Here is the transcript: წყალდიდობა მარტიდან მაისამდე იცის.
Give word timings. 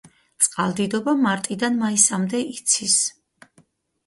წყალდიდობა 0.45 1.13
მარტიდან 1.27 1.77
მაისამდე 1.83 2.41
იცის. 2.55 2.97